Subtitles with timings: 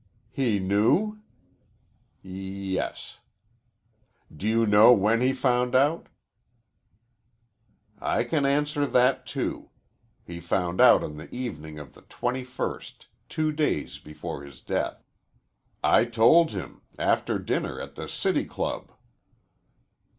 [0.31, 1.19] "He knew?"
[2.23, 3.19] "Yes."
[4.35, 6.07] "Do you know when he found out?"
[7.99, 9.69] "I can answer that, too.
[10.25, 15.05] He found out on the evening of the twenty first two days before his death.
[15.83, 18.91] I told him after dinner at the City Club."